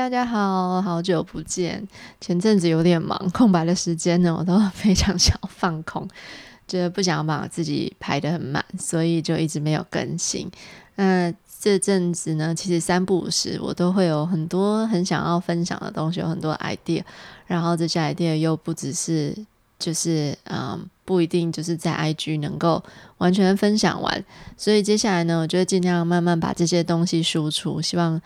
[0.00, 1.86] 大家好，好久不见。
[2.22, 6.08] 前阵子有点忙，空白的时间呢，我都非常想要放空，
[6.66, 10.50] 就不想把自己排得很满，所以就一直没有更新。
[10.94, 17.02] 那这阵子呢，其实三不五时，我都会有很多很想要分享的东西，有很多 idea，
[17.46, 19.36] 然后这些 idea 又不只是
[19.78, 22.82] 就是嗯，不一定就是在 IG 能够
[23.18, 24.24] 完全分享完，
[24.56, 28.18] 所以接下来呢，我就会尽量慢慢把这些东西输出，希望。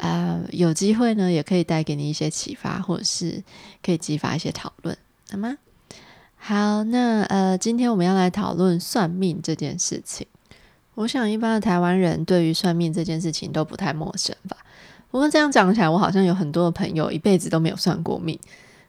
[0.00, 3.42] 啊，有机会呢，也可以带给你一些启发，或者是
[3.84, 4.96] 可以激发一些讨论，
[5.30, 5.58] 好吗？
[6.38, 10.26] 好，那呃，今天我们要来讨论算命这件事情。
[10.94, 14.56] 我想一般的台湾人对于算命这件事情都不太陌生吧。
[15.10, 18.38] 不过这样讲起来，我好像有很多的朋友一辈子都没有算过命，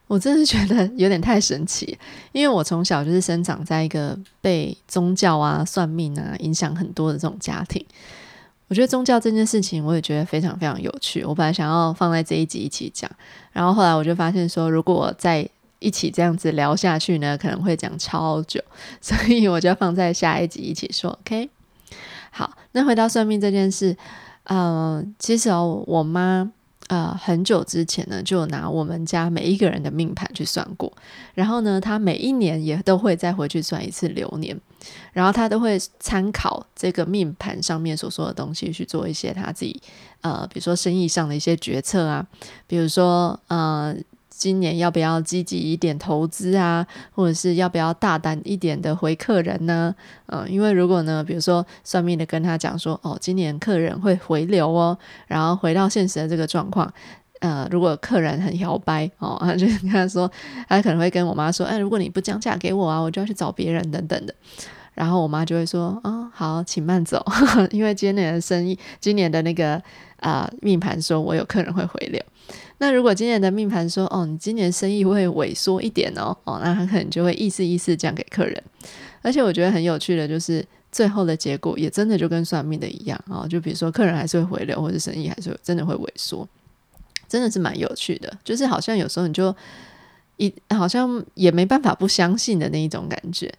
[0.06, 1.98] 我真的觉得有点太神奇。
[2.32, 7.84] 因为我从小就是生长在一个被宗教啊、算命啊影响很多的这种家庭。
[8.68, 11.22] 我觉得宗教这件事情，我也觉得非常非常有趣。
[11.24, 13.10] 我本来想要放在这一集一起讲，
[13.52, 15.46] 然后后来我就发现说，如果再
[15.78, 18.62] 一起这样子聊下去呢，可能会讲超久，
[19.02, 21.10] 所以我就放在下一集一起说。
[21.20, 21.50] OK，
[22.30, 23.96] 好，那回到算命这件事，
[24.44, 26.50] 嗯，其实哦，我妈。
[26.92, 30.92] 呃，很久之前呢，就拿我们家每一个人的命盘去算过，
[31.32, 34.54] 然后呢，他每一年也都会再回去算一次流年，
[35.14, 39.80] 然后他都会参考这个命盘上面所说的东西去做一些他自己
[40.20, 42.26] 呃，比如说生意上的一些决策啊，
[42.66, 43.96] 比如说呃。
[44.42, 49.94] 今年要不要积极一点投资啊，或者是要不要大胆一点的回客人呢？
[50.26, 56.92] 嗯，因为如果呢，比如说算命的跟他讲说，哦，今年客人会回流哦，然后回到现实的这个状况，
[57.38, 60.28] 呃，如果客人很摇摆哦， 他就跟他说，
[60.68, 64.34] 他可能会跟我妈说，哎，如果你不降价给我啊，我就要去找别人等等的。
[64.94, 67.24] 然后我妈就会说，啊，好，请慢走，
[67.70, 69.80] 因为今年的生意，今年的那个
[70.16, 72.20] 啊命盘说我有客人会回流。
[72.82, 78.60] 那如果今年的命盘说，哦，你今年生意会萎缩一点哦，哦，那他可能就会意思意思讲给客人。
[79.20, 86.48] 而且我觉得很有趣的，就是最后的结果也真的就跟算命的一样啊，就比如说客人还是会回流，或者生意还是真的会萎缩，
[87.28, 88.36] 真的是蛮有趣的。
[88.42, 89.54] 就是好像有时候你就
[90.38, 93.54] 一好像也没办法不相信的那一种感觉。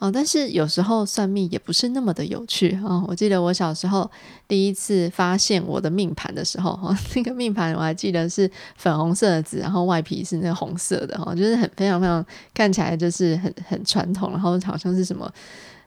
[0.00, 3.02] 哦，但是有时候算命也不是那么的有趣哦。
[3.08, 4.10] 我记得我小时候
[4.46, 15.32] 第一次发现我的命盘的时候，哈，那个命盘我还记得是粉红色的纸，然后外皮是那个红色的，哈，就是很非常非常看起来就是很很传统，然后好像是什么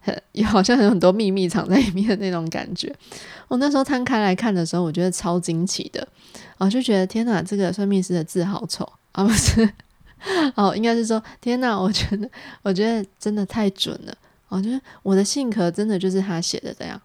[0.02, 2.92] 很好像有很多秘密藏在里面的那种感觉。
[3.50, 6.08] 我那时候摊开来看的时候，我觉得超惊奇的，
[6.58, 9.70] 我就觉得天哪，这个算命师的字好丑啊，不是。
[10.56, 11.80] 哦，应该是说，天哪！
[11.80, 12.30] 我觉得，
[12.64, 14.18] 我觉得真的太准了。
[14.50, 17.00] 我觉得我的性格真的就是他写的这样。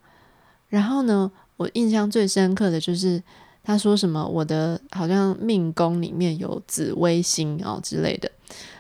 [0.69, 3.23] 然后呢，我印象最深刻的就是
[3.63, 8.31] 他说什么，我的好像命宫里面有紫微星哦之类的。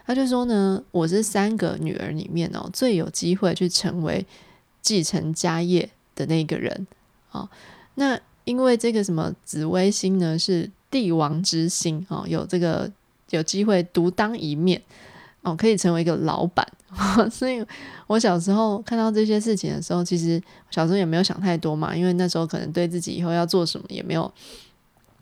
[0.06, 4.26] 他就说呢，我是三个女儿里面哦最有机会去成为
[4.80, 6.86] 继承家业的那个人。
[7.32, 7.48] 哦，
[7.96, 12.90] 那因为这个什么紫微星呢，是帝王之星哦，有这个。
[13.32, 14.80] 有机会独当一面
[15.42, 16.66] 哦，可以成为一个老板。
[17.30, 17.64] 所以
[18.06, 24.30] 我小时候看到这些事情的时候，其实小时候也没有想太多嘛，因为那时候可能对自己以后要做什么也没有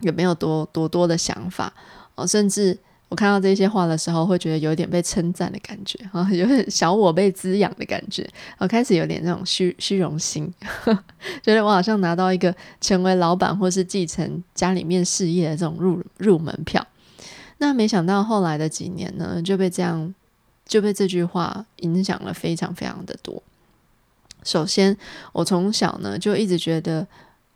[0.00, 1.72] 也没有多多多的想法
[2.16, 2.26] 哦。
[2.26, 2.76] 甚至
[3.08, 8.28] 我看到这些话的时候，会觉得有点被称赞的感觉啊，有点小我被滋养的感觉。
[8.58, 10.52] 我开始有点那种虚虚荣心，
[11.42, 16.84] 觉得我好像拿到一个成为老板或是继承家里面事业的这种入入门票。
[17.60, 20.14] 那没想到后来的几年呢，就被这样
[20.66, 23.42] 就被这句话影响了非常非常的多。
[24.42, 24.96] 首先，
[25.32, 27.06] 我从小呢就一直觉得，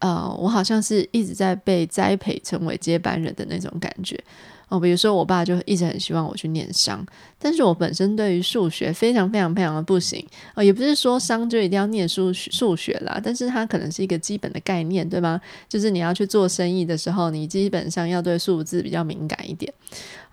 [0.00, 4.22] 呃，我好像是一直在被栽培成为接班人的那种感觉。
[4.68, 7.04] 哦，比如说我爸就一直很希望我去念商，
[7.38, 10.26] 但是我本身对于数学非常非常非常的不行。
[10.54, 15.40] 哦，也不是说商就一定要念数数学啦，但是它可能是一个基本的概念，对吗？
[15.68, 19.72] 就是你要去做生意的时候，你基本上要对数字比较敏感一点。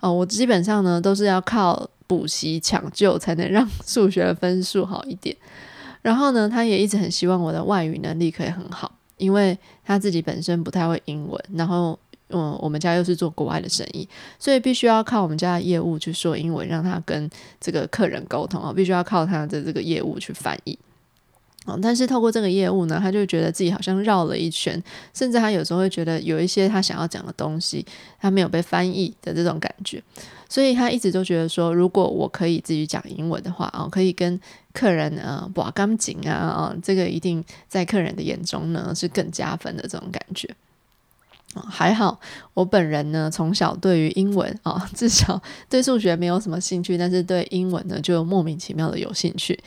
[0.00, 5.36] 哦，我基本上呢都是要靠补习抢救才能让 数学的分数好一点。
[6.00, 11.98] 然后呢，他也一直很希望我的外语能力可以很好，因为他自己本身不太会英文，然后。
[12.32, 14.08] 嗯，我们家又是做国外的生意，
[14.38, 17.30] 所以必须要靠我们家的业务去说英文，让他跟
[17.60, 20.78] 这个客人沟通啊，必须要靠他的这个业务去翻译。
[21.64, 24.82] 哦，但是透过这个业务呢，他就觉得自己好像绕了一圈，
[25.14, 27.86] 甚至他有时候会觉得有一些他想要讲的东西，
[28.20, 30.02] 他没有被翻译的这种感觉，
[30.48, 34.40] 所以他一直都觉得说，如果我可以自己讲英文的话啊，可以跟
[34.72, 40.52] 客人呃把干净啊啊，这个一定在客人的眼中呢是更加分的这种感觉。
[41.60, 42.18] 还好，
[42.54, 49.58] 我本人呢，从小对于英文啊，至少 对数学没有什么兴趣，但是对英文呢，就莫名其妙的有兴趣。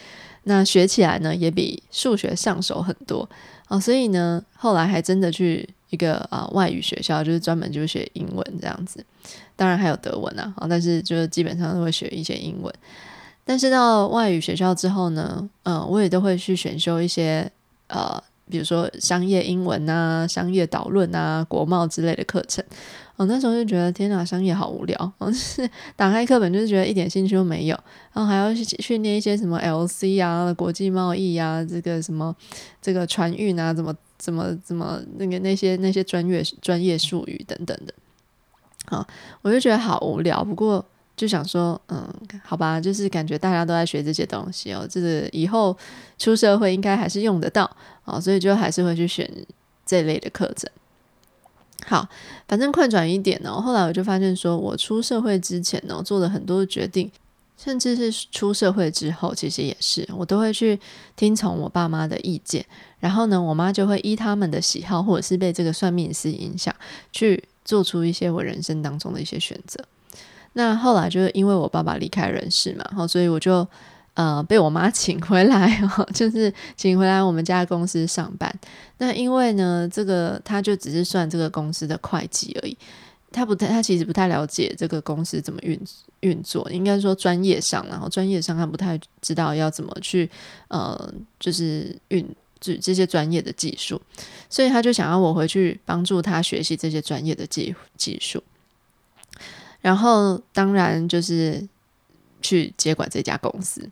[0.43, 3.27] 那学起来呢，也比数学上手很多
[3.67, 9.03] 啊，所以呢，后来还真的去一个啊外语学校，就是专门就是学英文这样子。
[9.55, 12.73] 当然还有德文啊，啊，但是就是基本上都会学一些英文。
[13.43, 17.51] 但是到外语学校之后呢，嗯，我也都会去选修一些
[17.87, 18.23] 呃。
[18.49, 22.63] 比如说商业英文啊、商业导论啊、国贸之类的课程，
[23.15, 27.79] 我那时候就觉得天哪，商业好无聊， 我是打开课本就是觉得一点兴趣都没有，
[28.13, 32.35] 然后还要去训练一些什么 LC 啊、国际贸易啊、这个什么
[32.81, 37.93] 这个船运啊，怎么怎么怎么那个那些那些专业专业术语等等的，
[38.87, 39.07] 好，
[39.41, 40.43] 我就觉得好无聊。
[40.43, 40.85] 不过。
[41.15, 42.07] 就想说，嗯，
[42.43, 45.75] 好吧，就是感觉大家都在学这些东西哦，就是以后
[46.17, 47.69] 出社会应该还是用得到
[48.03, 49.29] 哦，所以就还是会去选
[49.85, 50.69] 这类的课程。
[51.85, 52.07] 好，
[52.47, 57.11] 反正快转一点呢，后来我就发现说，我出社会之前呢，做了很多的决定，
[57.57, 60.79] 甚至是出社会之后，其实也是，我都会去
[61.15, 62.65] 听从我爸妈的意见，
[62.99, 66.73] 然后呢，我妈就会依他们的喜好，或者是被这个算命师影响，
[67.11, 69.79] 去做出一些我人生当中的一些选择。
[70.57, 73.67] 那后来就是因为我爸爸离开人世嘛，然后所以我就
[74.13, 75.81] 呃被我妈请回来，
[76.15, 78.49] 就是请回来我们家公司上班。
[78.99, 82.77] 那因为呢，这个他就只是算这个公司的会计而已，
[83.33, 85.77] 他不太他其实不太了解这个公司怎么运
[86.21, 90.29] 运作，应该说专业上，然后专业上他不太知道要怎么去
[90.69, 92.25] 呃就是运
[92.61, 94.01] 这这些专业的技术，
[94.49, 98.41] 所以他就想要我回去帮助他学习这些专业的技技术。
[99.85, 101.63] 然后当然就是
[102.41, 103.87] 去接管这家公司。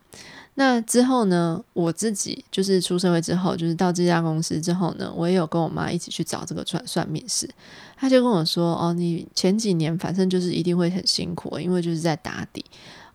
[0.56, 7.48] 那之后呢，我自己就是出社会之后，就是到这家公司之后呢，我也有跟我妈一起去找这个算算命师。
[7.96, 12.66] 他就跟我说：“哦，你前几年反正就是一定会很辛苦，因为就是在打底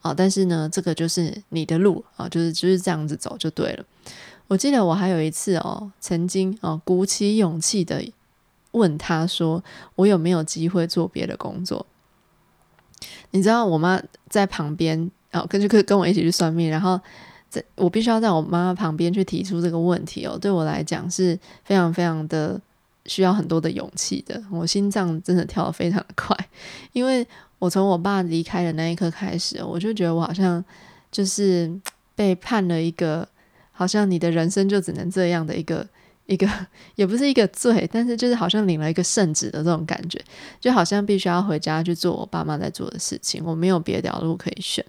[0.03, 0.15] 哦。
[0.17, 3.85] 但是呢，这个就是你的路啊，就是就是这样子走就对了。”
[4.47, 8.01] 我记得我还有一次哦，曾经哦鼓起勇气的
[8.71, 9.65] 问他说
[9.97, 11.85] ：“我有没有机会做别的工作？”
[13.31, 16.99] 你知道我妈在旁边哦，跟就跟跟我一起去算命，然后
[17.49, 22.61] 在我必须要在我妈妈旁边去提出这个问题哦，对我来讲是非常非常的
[23.07, 24.43] 需要很多的勇气的。
[24.51, 26.37] 我心脏真的跳得非常的快，
[26.93, 27.27] 因为
[27.59, 30.65] 我从我爸离开的那一刻开始，我就觉得我好像
[31.11, 31.71] 就是
[32.15, 33.29] 被判了一个，
[33.73, 35.87] 好像你的人生就只能这样的一个。
[36.29, 36.47] 一个
[36.95, 40.23] 也不是一个罪，但是就是好像领了一个圣旨的这种感觉，
[40.61, 44.85] 就好像必须要回家去做我爸妈在做的事情，我没有别条路可以选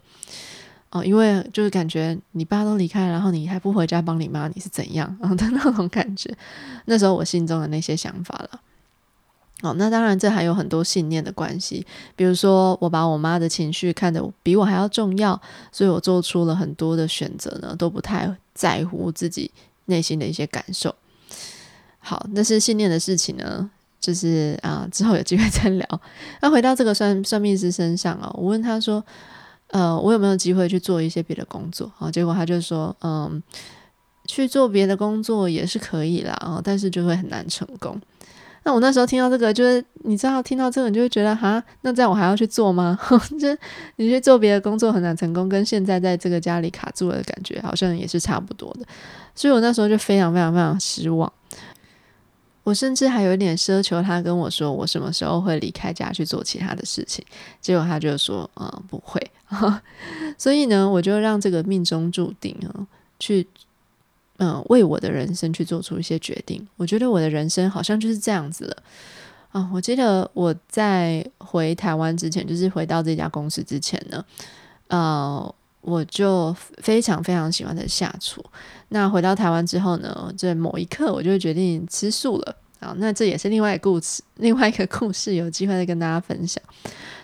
[0.92, 6.36] 哦，因为就是感觉你爸都离开，然后你还不回家帮你妈，你是怎样啊 的那种感觉。
[6.86, 8.62] 那时候我心中的那些想法了。
[9.62, 11.86] 哦，那当然这还有很多信念的关系，
[12.16, 15.40] 比如说我把我妈的情绪看得比我还要重要，
[15.72, 19.52] 所以我做出了很多的选择呢，都不太在乎自己
[19.86, 20.96] 内心的一些感受。
[22.00, 23.70] 好，那是信念的事情呢，
[24.00, 26.02] 就是啊，之后有机会再聊。
[26.42, 29.04] 那回到这个算算命师身上啊，我问他说，
[29.68, 31.92] 呃，我有没有机会去做一些别的工作？
[32.00, 33.42] 啊，结果他就说，嗯，
[34.26, 38.00] 去做别的工作也是可以啦，啊，但是就会很难成功。
[38.64, 43.00] 那我那时候听到这个，就是你知道，听到这个，你就会觉得，哈，那这样我还要去做吗？
[43.40, 43.48] 就
[43.96, 48.86] 你去做别的工作很难成功，跟现在在这个家里卡住了的感觉，好像也是差不多的。
[49.34, 51.32] 所以我那时候就非常非常非常失望。
[52.70, 57.26] 我甚至还有点奢求他跟我说，我什么时候会离开家去做其他的事情。
[57.60, 59.20] 结果他就说，嗯，不会。
[60.38, 62.86] 所以呢，我就让这个命中注定啊，
[63.20, 63.48] 去，
[64.38, 66.68] 嗯，为我的人生去做出一些决定。
[66.78, 68.78] 我觉得我的人生好像就是这样子了。
[69.52, 74.24] 啊，我记得我在回台湾之前，就是回到这家公司之前呢，
[74.90, 75.56] 呃。
[75.90, 78.44] 我就非常非常喜欢的下厨。
[78.90, 82.56] 那回到台湾之后呢，这某一刻我就决定吃素了。
[82.82, 86.64] 好，那这也是另外一个故事，另外一个故事，有机会再跟大家分享。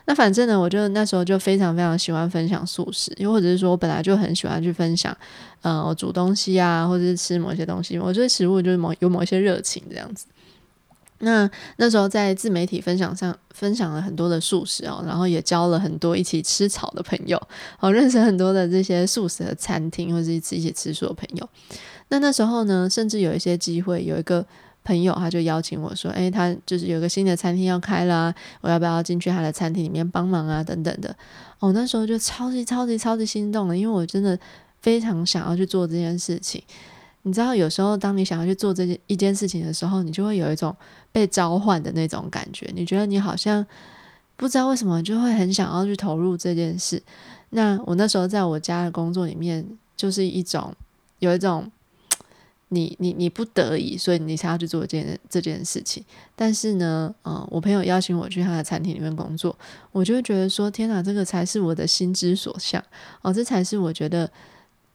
[0.08, 5.16] 那反正呢，我就那时候就非常非常喜欢分享素食，又或者是说我本来就很喜欢去分享，
[5.62, 10.26] 呃，我煮东西啊，或者是吃某些东西，我对食物就是某有某一些热情这样子。
[11.20, 17.42] 那那时候在自媒体分享上分享了很多的素食哦，然后也交了很多一起吃草的朋友，
[17.80, 21.50] 哦，认识很多的这些素食的餐厅或者一起一起吃素的朋友。
[22.10, 24.46] 那那时候呢，甚至有一些机会，有一个
[24.84, 30.64] 朋友他就邀请我说：“诶，他就是有个新的餐厅要开啦，我要不要进去他的餐厅里面帮忙啊？
[30.64, 31.16] 等等的。”
[31.60, 34.38] 哦，那时候就超级超级超级心动了，因为我真的
[34.82, 36.62] 非常想要去做这件事情。
[37.26, 40.76] 你知道，有时候当你想要去做这件一件事情的时候，你就会有一种
[41.12, 42.72] 被召唤的那种感觉。
[42.76, 43.66] 你觉得你好像
[44.36, 47.02] 不知道为什么就会很想要去投入这件事。
[47.50, 49.68] 那我那时候在我家的工作里面，
[49.98, 50.74] 就是一种
[51.20, 51.72] 有一种。
[52.70, 56.04] 你你你不得已，所以你才要去做这件这件事情。
[56.36, 59.56] 但是呢，嗯，我朋友邀请我去他的餐厅里面工作，
[59.92, 62.84] 我就会觉得说，天哪，这个才是我的心之所向
[63.22, 64.30] 哦，这才是我觉得，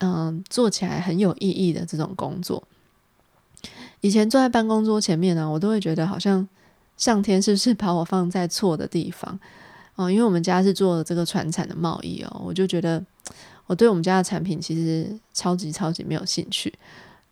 [0.01, 2.61] 嗯，做起来很有意义的这种工作。
[4.01, 6.47] 以前坐在办公桌前面呢，我都会觉得好像
[6.97, 9.39] 上天是不是把我放在错的地方
[9.95, 10.11] 哦？
[10.11, 13.03] 因为我们家是做这个传产的贸易哦，我就觉得
[13.67, 16.73] 我对我们家的产品其实超级超级没有兴趣。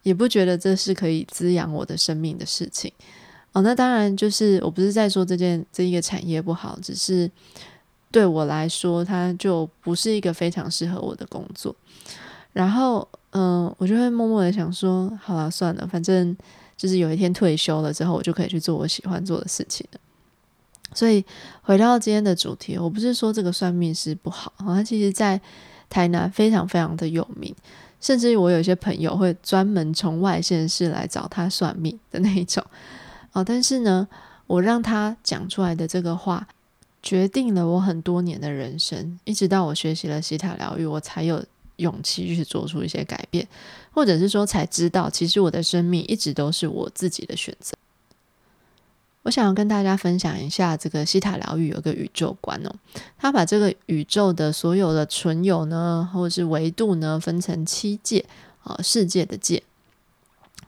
[0.03, 2.89] 也不觉得这是可以滋养我的生命的事情
[3.51, 3.61] 哦。
[3.61, 7.29] 那当然，就是我不是在说这件这一个产业不好，只是
[8.09, 11.75] 对我来说，它就不是一个非常适合我的工作。
[12.59, 16.35] 然后，嗯，我就会默默的想说，好了，算了，反正
[16.75, 19.99] 就是有一天退休了之后，我就可以去做我喜欢做的事情了。
[20.93, 21.23] 所以，
[21.61, 25.39] 回到今天的主题，我不是说这个算命师不好，它其实在
[25.89, 27.55] 台南非常非常的有名。
[28.01, 32.61] 甚至于我有些朋友会专门从外县市来找他算命的那一种
[33.31, 34.05] 哦，但是呢，
[34.47, 36.45] 我让他讲出来的这个话，
[37.01, 39.17] 决定了我很多年的人生。
[39.23, 41.41] 一直到我学习了西塔疗愈，我才有
[41.79, 43.47] 勇气去做出一些改变，
[43.91, 47.75] 或者是说才知道，其实我的生命一直都是我自己的选择。
[49.23, 52.73] 我想要跟大家分享一下这个西塔疗愈有个宇宙观哦，
[53.17, 58.25] 他把这个宇宙的所有的存有呢，或者是维度呢，分成七界
[58.63, 59.61] 啊，世界的界。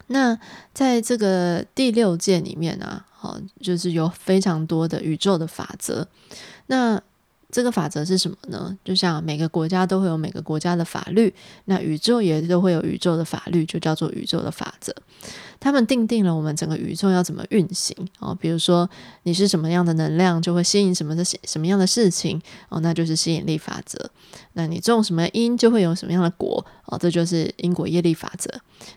[0.08, 0.38] 那
[0.74, 6.06] 在这个第六界里面呢，哦，就是有非常多的宇宙的法则。
[6.68, 7.02] 那
[7.52, 8.78] 这个法则是什么呢？
[8.84, 11.34] 就像每个国家都会有每个国家的法律，
[11.66, 14.96] 那宇宙也都会有宇宙的法律，就叫做宇宙的法则。
[15.60, 18.36] 他们定定了我们整个宇宙要怎么运行哦。
[18.40, 18.90] 比如说，
[19.24, 24.10] 你是什么样的能量，就会吸引什么的什么样的事情哦，那就是吸引力法则。
[24.54, 28.50] 那你种什么因，就会有什么样的果哦，这就是因果业力法则。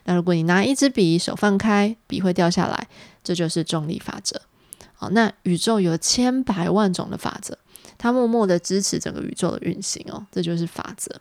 [0.05, 2.87] 那如果你拿一支笔，手放开，笔会掉下来，
[3.23, 4.41] 这就是重力法则。
[4.95, 7.55] 好，那宇宙有千百万种的法则。
[7.97, 11.13] 它默默的支持整个宇宙的运行哦，这就是法则。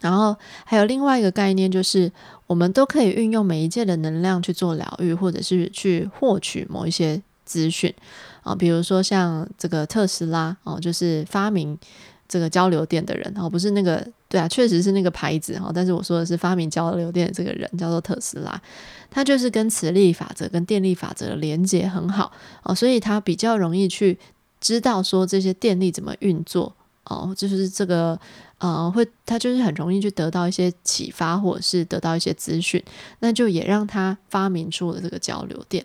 [0.00, 2.10] 然后还有另外一个概念，就是
[2.48, 7.94] 我们都可以运用每一届的能量去做疗愈，或者是去获取某一些资讯
[8.42, 8.52] 啊。
[8.52, 11.78] 比如说像这个特斯拉哦，就是发明
[12.26, 15.70] 这个交流电的人哦，不是那个对啊，确实是那个牌子哈。
[15.72, 18.60] 但是我说的是发明交流电的这个人叫做特斯拉，
[19.08, 22.32] 他就是跟磁力法则、跟电力法则的连接很好
[22.64, 24.18] 哦，所以他比较容易去。
[24.62, 26.72] 知道说这些电力怎么运作
[27.04, 28.18] 哦，就是这个
[28.58, 32.80] 呃，会他就是很容易去得到一些启发，或者是得到一些资讯，
[33.18, 35.84] 那就也让他发明出了这个交流电。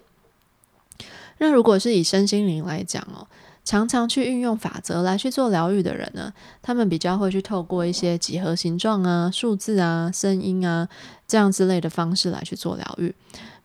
[1.39, 3.25] 那如果是以身心灵来讲哦，
[3.65, 6.31] 常常去运用法则来去做疗愈的人呢，
[6.62, 10.88] 他们比较会去透过一些几何形状啊、数字啊、声音啊
[11.27, 13.13] 这样之类的方式来去做疗愈，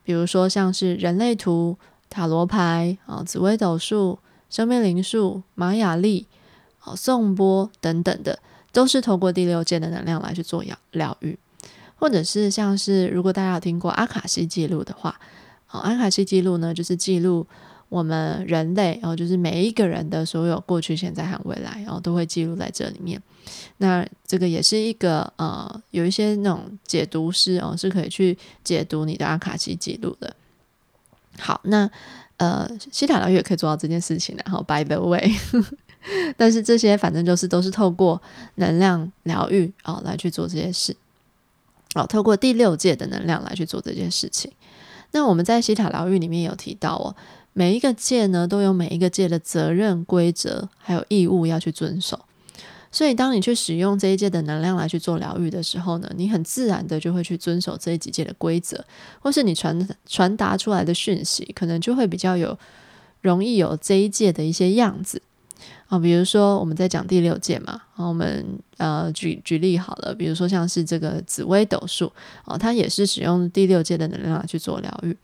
[0.03, 1.77] 比如说像是人类图、
[2.09, 4.17] 塔罗牌啊、紫微斗数。
[4.53, 6.27] 生命灵数、玛雅历、
[6.83, 8.37] 哦颂钵等等的，
[8.71, 11.35] 都是透过第六界的能量来去做疗疗愈，
[11.95, 15.19] 或者是像是如果大家有听过阿卡西记录的话，
[15.71, 17.47] 哦阿卡西记录呢，就是记录
[17.89, 23.19] 我们人类，然后就是每一个人的所有过去、现在和未来，然后都会记录在这里面。
[23.77, 30.35] 那这个也是一个呃，有一些那种解读师哦，是可以去解读你的阿卡西记录的。
[31.39, 31.89] 好，那。
[32.37, 35.31] 呃，西塔疗愈也可以做到这件事情，然后 by the way，
[36.35, 38.21] 但是这些反正就是都是透过
[38.55, 40.95] 能量疗愈啊来去做这些事，
[41.95, 44.51] 哦，透过第六界的能量来去做这件事情。
[45.11, 47.15] 那我们在西塔疗愈里面有提到哦，
[47.53, 52.19] 每一个界呢都有每一个界的责任、规则还有义务要去遵守。
[52.93, 58.85] 所以，当你去使用这一届的能量来去做疗愈的时候呢，你很自然的就会去遵守这几届的规则，
[59.19, 62.55] 或是你传传达出来的讯息，可能就会比较有
[63.21, 65.19] 容易有这一届的一些样子
[65.87, 65.97] 啊。
[65.97, 68.45] 比如说，我们在讲第六届嘛，啊，我们
[68.77, 72.13] 呃举举例好了，比如说像是这个紫微斗数
[72.45, 75.17] 啊，它也是使用第六届的能量来去做疗愈。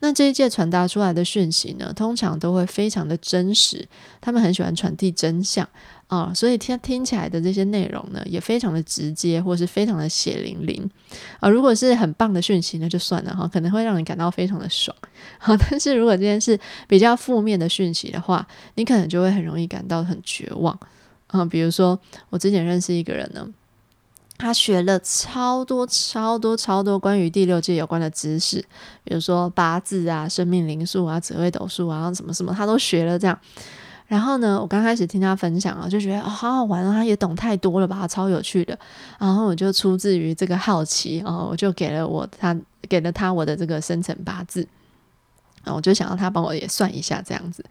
[0.00, 3.86] 那这一届传达出来的讯息呢，通常都会非常的真实，
[4.20, 5.68] 他们很喜欢传递真相。
[6.08, 10.90] 啊，所以听听起来的这些内容呢，也非常的直接，或是非常的血淋淋
[11.38, 11.48] 啊。
[11.48, 14.96] 如果是很棒的讯息，那就算了哈，可能会让你感到非常的爽。
[15.38, 20.76] 好，但是如果这件事比较负面的讯息的话，你可能就会很容易感到很绝望
[21.28, 21.44] 啊。
[21.44, 21.96] 比如说，
[22.28, 23.48] 我之前认识一个人呢，
[24.40, 28.56] 他学了超多超多超多关于第六界有关的知识，
[29.04, 33.38] 比如说八字啊、生命灵数啊、紫微斗数啊，什么什么他都学了这样。
[34.06, 38.76] 然后呢，我刚开始听他分享啊，就觉得哦好好玩啊，他也懂太多了吧，超有趣的。
[39.18, 44.66] 然后我就出自于这个好奇啊，我就给了我他给了他我的这个生辰八字
[45.64, 47.62] 啊，我就想要他帮我也算一下这样子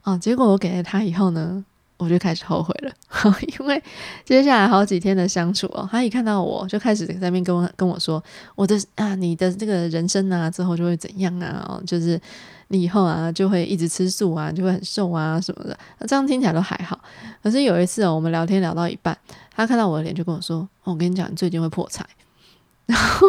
[0.00, 0.16] 啊。
[0.16, 1.62] 结果我给了他以后呢。
[1.98, 2.92] 我就开始后悔了，
[3.58, 3.82] 因为
[4.24, 8.22] 接下来好几天的相处哦，他一看到我就开始在那边跟我跟我说，
[8.54, 11.64] 我的啊，你的这个人生啊，之后就会怎样啊？
[11.68, 12.20] 哦，就是
[12.68, 15.78] 你以后啊，就会一直吃素啊，就会很瘦啊什么的。
[15.98, 17.00] 那这样听起来都还好，
[17.42, 19.16] 可是有一次哦，我们聊天聊到一半，
[19.54, 22.06] 他看到我的脸就跟我说：“哦我跟你讲，你最近会破财。
[22.86, 23.28] ”然后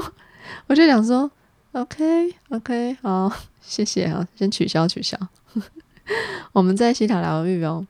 [0.68, 1.32] 我就想说
[1.72, 3.32] ：“OK OK，好，
[3.62, 5.18] 谢谢啊，先取消取消。”
[6.54, 7.86] 我们在西塔疗愈哦。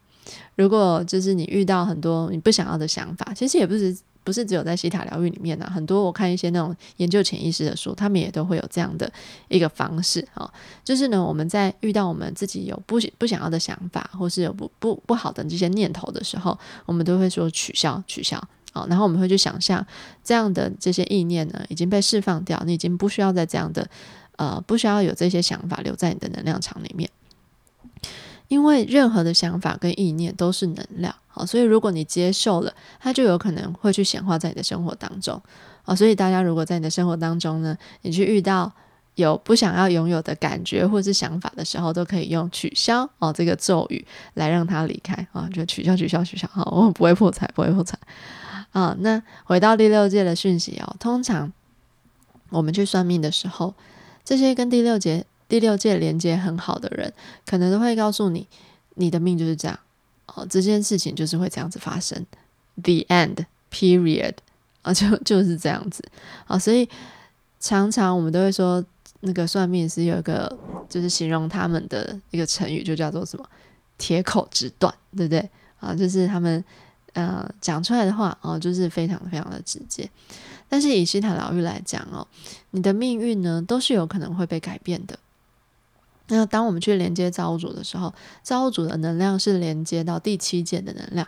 [0.57, 9.09] 如果就是你遇到很多你不想要的想法，其实也不是不是只有在西塔疗愈里面呢，很多我看一些那种研究潜意识的书，他们也都会有这样的
[9.47, 10.51] 一个方式啊，
[10.83, 18.37] 就是呢，我们在遇到我们自己有不不想要的想法，或是有不不不好的这些念头的时候，我们都会说取消取消
[18.73, 19.85] 啊，然后我们会去想象
[20.23, 23.87] 这样的这些意念呢已经被释放掉，你已经不需要再这样的
[24.35, 27.09] 呃不需要有这些想法留在你的能量场里面。
[28.47, 35.41] 因为任何的想法跟意念都是能量，好，所以如果你接受了，它就有可能会去显化在你的生活当中，
[35.83, 38.71] 啊，所以大家如果在你的生活当中呢，你去遇到
[39.15, 47.97] 有不想要拥有的感觉或是想法的时候，都可以用取消哦这个咒语来让它离开啊，就取消取消取消，好，我不会破财，不会破财
[48.71, 48.95] 啊。
[48.99, 51.51] 那回到第六界的讯息哦，通常
[52.49, 53.73] 我们去算命的时候，
[54.23, 55.25] 这些跟第六节。
[55.47, 57.13] 第六界连接很好的人，
[57.45, 58.47] 可能都会告诉你，
[58.95, 59.79] 你的命就是这样
[60.27, 62.25] 哦，这件事情就是会这样子发生。
[62.81, 64.33] The end period
[64.81, 66.03] 啊，就就是这样子
[66.45, 66.88] 啊，所以
[67.60, 68.83] 常常我们都会说，
[69.21, 70.55] 那个算命师有一个
[70.88, 73.43] 就是形容他们的一个成语，就叫做什么
[73.97, 75.95] “铁口直断”，对不对啊？
[75.95, 76.63] 就是他们
[77.13, 80.07] 呃讲出来的话哦，就是非常非常的直接。
[80.69, 82.27] 但是以西塔疗愈来讲哦，
[82.71, 85.17] 你的命运呢，都是有可能会被改变的。
[86.27, 88.13] 那当我们去连接造物主的时候，
[88.43, 91.27] 造物主的能量是连接到第七件的能量。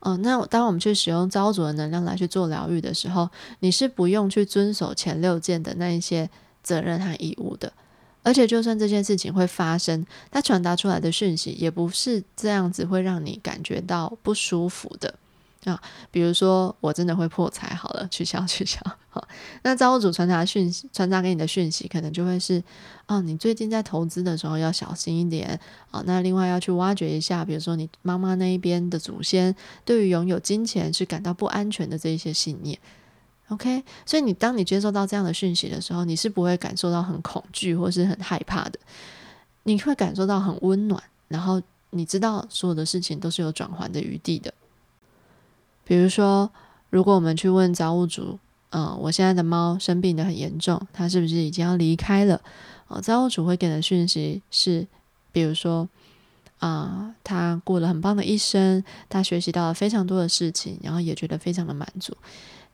[0.00, 3.28] 嗯，那当我们去使用造物主的能量来去做疗愈的时候，
[3.60, 6.30] 你是不用去遵守前六件的那一些
[6.62, 7.72] 责任和义务的。
[8.22, 15.14] 而且，就算这件事情会发生，它传达出来的讯息也不是这样子会让你感觉到不舒服的。
[15.64, 18.80] 啊，比如说我真的会破财，好了，取消 取消。
[19.10, 19.26] 好，
[19.62, 22.62] 那造物主传达讯息，传达给你的讯息，可能就会是，
[23.06, 25.58] 哦，你最近在投资的时候要小心一点
[25.90, 26.02] 啊。
[26.06, 32.78] 那另外要去挖掘一下，比如说你妈妈那一边的祖先对于拥有金钱是感到不安全的这一些信念。
[33.48, 38.78] OK，所以你当你接受到这样的讯息的时候，你是不会感受到很恐惧或是很害怕的，
[39.64, 44.52] 你会感受到很温暖，然后你知道所有的事情都是有转圜的余地的。
[45.88, 46.50] 比如说，
[46.90, 52.38] 如果我们去问造物主，嗯，我现在的猫生病的很严重，它是不是已经要离开了？
[52.88, 54.86] 哦，造物主会给的讯息是，
[55.32, 55.88] 比如说，
[56.58, 62.14] 啊，他过了很棒的一生，他学习到了非常多的事情，然后也觉得非常的满足。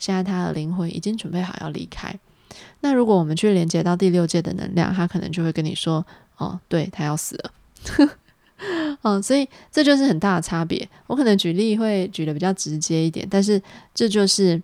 [0.00, 2.18] 现在他的灵魂已经准备好要离开。
[2.81, 6.05] 那如果我们去连接到第六界的能量，他可能就会跟你说，
[6.37, 7.53] 哦，对他要死了。
[9.03, 10.88] 嗯， 所以这就是很大的差别。
[11.07, 13.61] 我可能举例会举的比较直接一点，但是
[13.94, 14.61] 这就是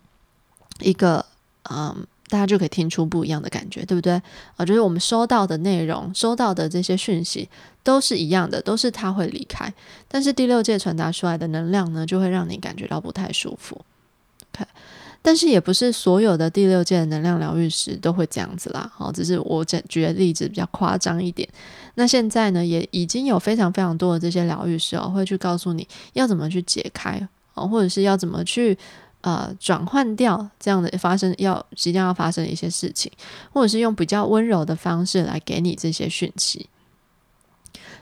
[0.81, 1.25] 一个
[1.71, 4.13] 嗯，大家就可以听出不一样的感觉，对不对？
[4.57, 7.49] 啊，就是我们收到的内容、收到的这些讯息
[7.83, 9.73] 都是一样的，都是他会离开。
[10.09, 13.81] 但是第六界传达出来的能量呢，就会让你感觉到不太舒服。
[14.55, 14.69] OK。
[15.23, 21.49] 但是也不是所有的第六届的能量疗愈师都会这样子啦，好，只是我举举的例子比较夸张一点。
[21.95, 27.21] 那现在呢，也已经有非常非常多的这些疗愈师哦，会去告诉你要怎么去解开
[27.55, 28.77] 哦，或者是要怎么去
[29.21, 33.13] 呃转换掉这样的发生要即将要发生的一些事情，
[33.53, 36.67] 或者是用比较温柔的方式来给你这些讯息。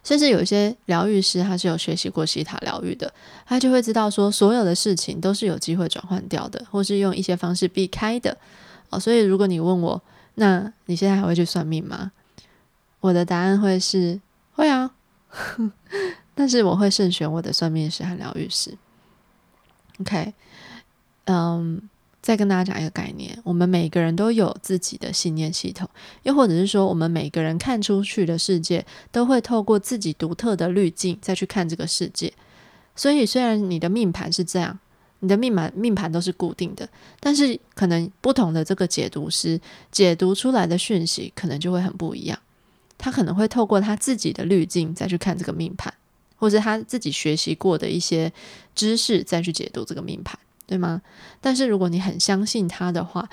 [0.05, 3.13] 甚至有一些疗愈师，他是有学习过西塔疗愈的，
[3.47, 8.37] 他就会知道说，所有的事情都是有机会转换掉的，或是用一些方式避开的。
[8.91, 10.03] 哦，所以如果你问我，
[10.37, 12.13] 那你现在还会去算命吗？
[13.01, 14.21] 我的答案会是
[14.53, 14.91] 会啊，
[16.35, 18.77] 但是我会慎选我的算命师和疗愈师。
[20.01, 20.33] OK，
[21.27, 21.89] 嗯。
[22.29, 25.89] 再跟大家讲一个概念，我们每个人都有自己的信念系统，
[26.25, 32.31] 又或者是说，我们每个人看出去的世界都会透过自己独特的滤镜再去看这个世界。
[32.95, 34.79] 所以，虽然你的命盘是这样，
[35.21, 36.87] 你的命盘命盘都是固定的，
[37.19, 39.59] 但是可能不同的这个解读师
[39.91, 42.39] 解读出来的讯息可能就会很不一样。
[42.99, 45.95] 他可能会透过他自己的滤镜再去看这个命盘，
[46.37, 48.31] 或者他自己学习过的一些
[48.75, 50.39] 知识再去解读这个命盘，
[50.69, 51.03] 对吗？
[51.41, 53.29] 但是如果你很相信他的话，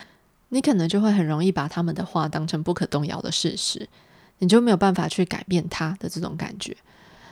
[0.50, 3.88] 你可能就会很容易把他们的话当成不可动摇的事实，
[4.40, 6.78] 你就没有办法去改变他的这种感觉。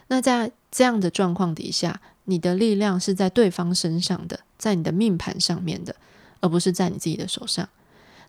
[0.09, 5.95] 那在这样的状况底下，你的力量是在对方身上的，在你的命盘上面的，
[6.41, 7.67] 而不是在你自己的手上。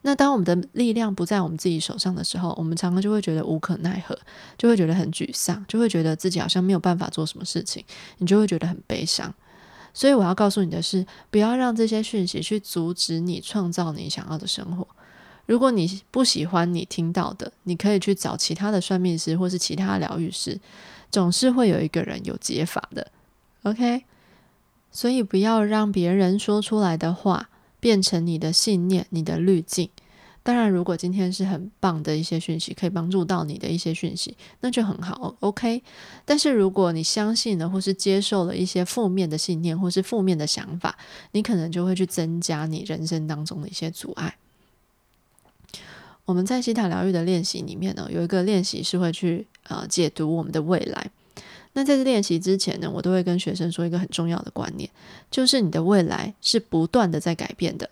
[0.03, 4.17] 那当我们的力量不在我们自己手上的时候，我们常常就会觉得无可奈何，
[4.59, 7.83] 就会觉得很沮丧，就会觉得自己好像没有办法做什么事情，
[8.19, 9.35] 你就会觉得很悲伤。
[9.95, 14.87] 所以我要告诉你的是，不要让这些讯息去阻止你创造你想要的生活。
[15.47, 20.61] 如果你不喜欢你听到的，你可以去找其他的算命师或是其他疗愈师。
[21.11, 23.07] 总是会有一个人有解法的
[23.63, 24.03] ，OK？
[24.91, 29.89] 所以不要让别人说出来的话变成你的信念、你的滤镜。
[30.45, 35.83] 当然，如果今天是很棒的一些讯息，可以帮助到你的一些讯息，那就很好，OK？
[36.27, 40.99] 但是如果你相信了或是接受了一些负面的信念或是负面的想法，
[41.33, 44.37] 你可能就会去增加你人生当中的一些阻碍。
[46.27, 51.11] 我们在西塔疗愈的练习里面呢，有一个练习是会去呃解读我们的未来。
[51.73, 54.91] 那在这练习之前呢，我都会跟学生说一个很重要的观念，
[55.31, 57.89] 就是你的未来是不断的在改变的。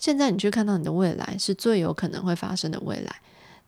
[0.00, 3.14] 现在你去看到你的未来是最有可能会发生的未来。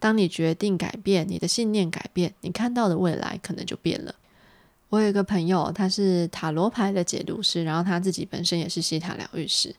[0.01, 4.13] 当你决定改变，你的信念改变，你看到的未来可能就变了。
[4.89, 9.75] 我有一个朋友，他是塔罗牌的解读师，然后他自己本身也是西塔疗愈师。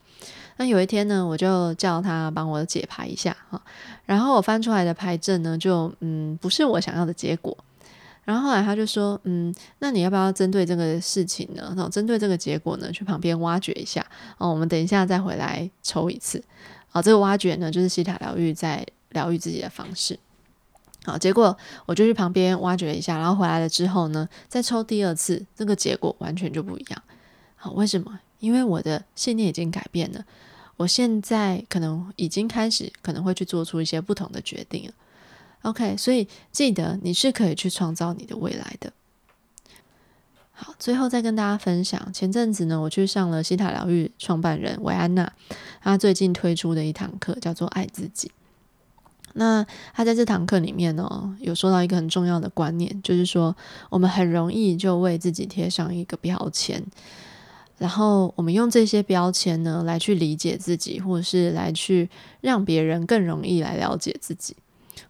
[0.58, 3.62] 那有一天呢，我就叫他帮我解牌一下哈，
[4.06, 7.58] 然后我翻出来的牌阵呢，就嗯不是我想要的结果。
[8.26, 11.74] 然后后来他就说，嗯，那你要不要针对这个事情呢？
[11.76, 14.06] 然后针对这个结果呢，去旁边挖掘一下
[14.38, 14.50] 哦。
[14.50, 16.44] 我们等一下再回来抽一次。
[16.88, 20.18] 好，这个挖掘呢，就是西塔疗愈在疗愈自己的方式。
[21.06, 27.04] 好，结果我就去旁边挖掘一下，然后回来了之后呢，再抽第二次，这个结果完全就不一样。
[27.56, 28.20] 好，为什么？
[28.40, 30.24] 因为我的信念已经改变了，
[30.78, 34.94] 我现在可能已经开始可能会去做出一些不同的决定了。
[35.64, 38.94] OK，所以记得你是可以去创造你的未来的。
[40.52, 45.34] 好，最后再跟大家分享，前阵子呢，我去上了西塔疗愈创办人维安娜，
[45.82, 48.28] 她最近推出的一堂课叫做《爱自己》。
[49.36, 53.56] 那他在这堂课里面呢，有说到一个很重要的观念，就是说
[53.90, 56.86] 我们很容易就为自己贴上一个标签。
[57.80, 62.08] 然后我们用这些标签呢，来去理解自己，或者是来去
[62.42, 64.56] 让别人更容易来了解自己，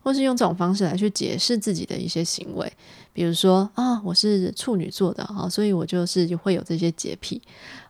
[0.03, 2.71] 或是用这种方式来去解释自己的一些行为。
[3.13, 7.41] 比如说啊，我是处女座的啊，所以我就是会有这些洁癖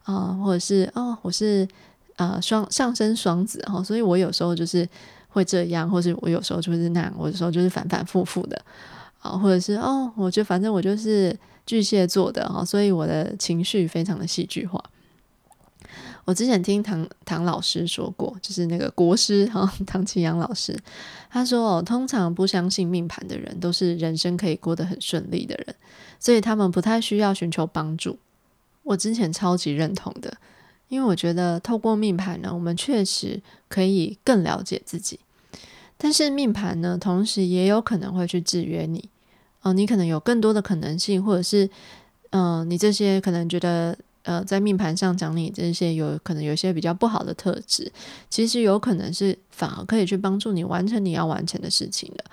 [0.03, 1.67] 啊，或者是哦，我是
[2.15, 4.87] 呃双上升双子哈，所以我有时候就是
[5.29, 8.61] 会这样，或是我有时候就是那样，我有时候就是反反复复的
[9.19, 11.37] 啊，或者是哦，我觉得反正我就是。
[11.65, 14.83] 巨蟹座的哈，所以我的情绪非常的戏剧化。
[16.25, 20.77] 我之前听唐唐老师说过，就是那个国师哈唐启阳老师，
[21.29, 25.75] 他说哦，通常不相信命盘的人，都是人生可以过得很顺利的人，
[26.19, 28.17] 所以他们不太需要寻求帮助。
[28.83, 30.37] 我之前超级认同的，
[30.87, 35.19] 因为我觉得透过命盘呢，我们确实可以更了解自己，
[35.97, 39.09] 但是命盘呢，同时也有可能会去制约你。
[39.61, 41.69] 哦，你可能有更多的可能性，或者是，
[42.31, 47.91] 嗯，你这些可能觉得，呃，在命盘上讲你这些有可能有些比较不好的特质，
[48.29, 52.23] 其实有可能是反而可以去帮助你完成你要完成的事情的。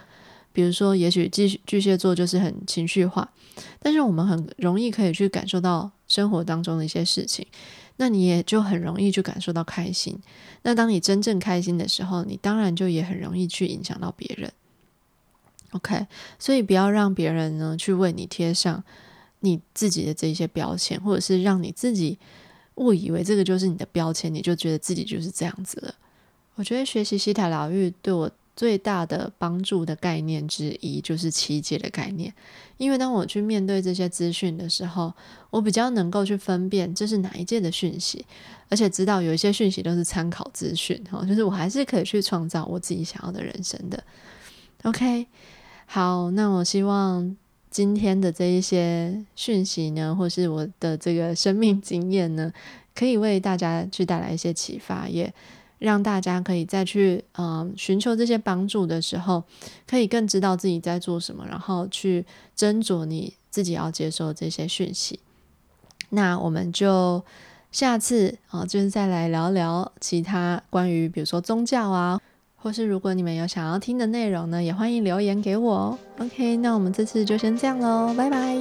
[0.53, 3.31] 比如说，也许巨巨蟹座就是很情绪化，
[3.81, 7.47] 但是我们很容易可以去感受到生活当中的一些事情，
[7.99, 10.19] 那你也就很容易去感受到开心。
[10.63, 14.53] 那当你真正开心的时候，你当然就也很容易去影响到别人。
[15.71, 18.83] OK，所以不要让别人呢去为你贴上
[19.41, 22.19] 你自己的这些标签，或者是让你自己
[22.77, 25.95] 误以为这个就是你的标签，你就觉得自己就是这样子了。
[26.55, 32.33] 我觉得学习西塔疗愈对我最大的帮助的概念之一就是七界的概念，
[32.77, 35.13] 因为当我去面对这些资讯的时候，
[35.49, 38.27] 我比较能够去分辨这是哪一届的讯息，
[38.69, 44.03] 而且知道有一些讯息都是参考资讯，哈，就是我还是可以去创造我自己想要的人生的。
[44.83, 45.27] OK。
[45.93, 47.37] 好，那我希望
[47.71, 52.53] 今天的这一些讯息呢，或是我的这个生命经验呢，
[52.95, 55.33] 可以为大家去带来一些启发，也
[55.79, 59.45] 让大家可以再去嗯寻求这些帮助的时候，
[59.87, 65.21] 可以更知道自己在做什么，然后去斟酌你自己要接受这些讯息。
[66.11, 67.25] 那我们就
[67.71, 72.21] 下次啊，就是再来聊聊其他关于比如说宗教啊，
[72.63, 75.99] 或是如果你们有想要听的内容呢，也欢迎留言给我哦。
[76.19, 78.57] OK，那我们这次就先这样喽，拜拜。